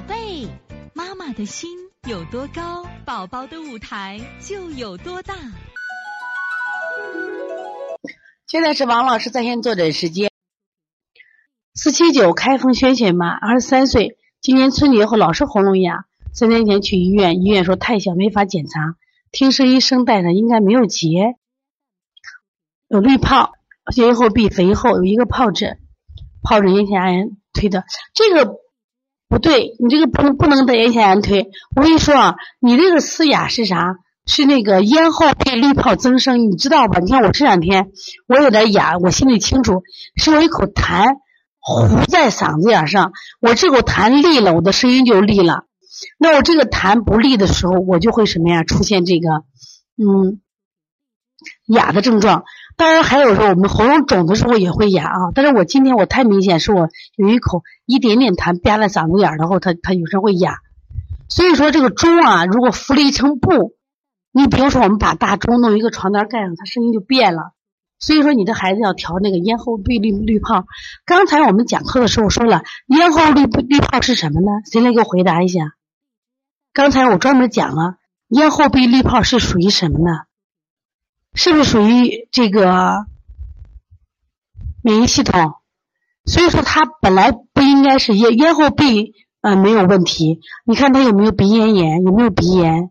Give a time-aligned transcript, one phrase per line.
[0.00, 0.48] 宝贝，
[0.94, 1.68] 妈妈的心
[2.08, 5.34] 有多高，宝宝的舞台就有多大。
[8.46, 10.30] 现在是王老师在线坐诊时间。
[11.74, 18.96] 四七九开封萱萱妈，二十三岁，今年春节后老是喉咙哑，三年前去医院，医院说太小没法检查，
[19.30, 21.36] 听说医生带上应该没有结，
[22.88, 23.52] 有滤泡，
[23.96, 25.78] 咽后壁肥厚，有一个疱疹，
[26.42, 28.56] 疱疹咽下炎推的，这个
[29.30, 31.48] 不对，你这个不不能得咽下炎推。
[31.76, 33.94] 我跟你说啊，你这个嘶哑是啥？
[34.26, 36.98] 是那个咽后壁滤泡增生，你知道吧？
[36.98, 37.90] 你看我这两天
[38.26, 39.82] 我有点哑，我心里清楚，
[40.16, 41.16] 是我一口痰
[41.58, 45.64] 糊在嗓子眼上，我这口痰利了，我的声音就利了。
[46.18, 48.64] 那我这个痰不利的时候，我就会什么呀？
[48.64, 49.28] 出现这个
[49.96, 50.40] 嗯
[51.66, 52.44] 哑的症状。
[52.80, 55.18] 当然还有时候我们喉咙肿的时候也会哑啊。
[55.34, 60.54] 但是我今天我太明显，是我有一口一点点痰憋在嗓子眼儿，然后它它有时候会哑。
[61.28, 63.74] 所以说这个钟啊，如果敷了一层布，
[64.32, 67.52] 你比如说我们把大钟弄一个床单盖上，它声音就变了。
[67.98, 70.64] 所以说你的孩子要调那个咽后壁滤滤泡。
[71.04, 74.46] 刚才我们讲课的时候说了，咽后滤滤泡是什么呢？
[74.72, 75.74] 谁来给我回答一下？
[76.72, 77.96] 刚才我专门讲了，
[78.28, 80.29] 咽后壁滤泡是属于什么呢？
[81.34, 83.06] 是不是属于这个
[84.82, 85.54] 免疫系统？
[86.24, 90.40] 所以说它本来不应该是咽咽后壁呃没有问题。
[90.64, 92.04] 你看它有没有鼻咽炎？
[92.04, 92.90] 有没有鼻炎？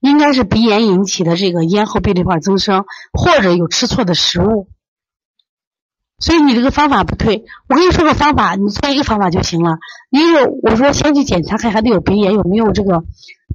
[0.00, 4.68] 应该是鼻炎引起的这个咽后壁这块增生，或者有吃错的食物。
[6.18, 7.44] 所以你这个方法不对。
[7.68, 9.78] 我跟你说个方法，你做一个方法就行了。
[10.10, 13.04] 一个我说先去检查看孩子有鼻炎有没有这个，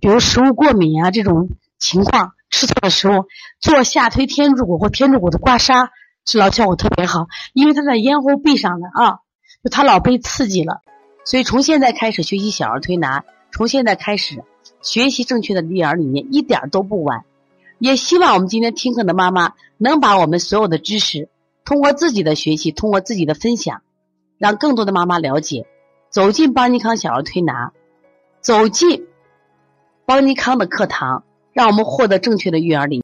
[0.02, 3.26] 比如食物过敏啊这种情况，吃错的食物，
[3.62, 5.88] 做下推天柱骨或天柱骨的刮痧，
[6.26, 9.20] 治疗效果特别好，因为它在咽喉壁上的啊，
[9.64, 10.82] 就他老被刺激了。
[11.24, 14.44] 所以从现在开始学习小儿推拿，从现在开始。
[14.82, 17.26] 学习正确的育儿理念一点都不晚，
[17.80, 21.28] 也希望我们今天听课的妈妈能把我们所有的知识
[21.66, 23.82] 通过自己的学习，通过自己的分享，
[24.38, 25.66] 让更多的妈妈了解，
[26.10, 27.74] 走进邦尼康小儿推拿，
[28.40, 29.08] 走进
[30.06, 31.24] 邦尼康的课堂，
[31.54, 32.98] 让我们获得正确的育儿理。